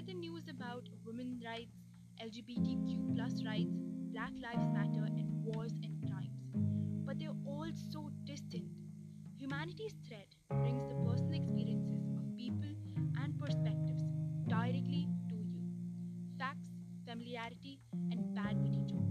share 0.00 0.14
the 0.14 0.14
news 0.14 0.44
about 0.48 0.88
women's 1.04 1.44
rights, 1.44 1.76
LGBTQ 2.22 3.14
plus 3.14 3.44
rights, 3.44 3.74
Black 4.12 4.32
Lives 4.42 4.66
Matter, 4.72 5.04
and 5.04 5.28
wars 5.44 5.72
and 5.82 5.94
crimes. 6.08 6.40
But 7.04 7.18
they're 7.18 7.36
all 7.46 7.70
so 7.92 8.10
distant. 8.24 8.64
Humanity's 9.38 9.94
thread 10.06 10.26
brings 10.48 10.86
the 10.88 10.94
personal 11.06 11.34
experiences 11.34 12.06
of 12.16 12.36
people 12.36 12.72
and 13.22 13.38
perspectives 13.38 14.04
directly 14.48 15.08
to 15.28 15.36
you. 15.36 15.60
Facts, 16.38 16.70
familiarity, 17.06 17.80
and 18.10 18.34
bad 18.34 18.60
with 18.62 18.72
each. 18.72 19.09